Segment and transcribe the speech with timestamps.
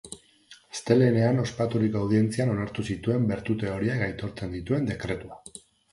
[0.75, 5.39] Astelehenean ospaturiko audientzian onartu zituen bertute horiek aitortzen dituen dekretua.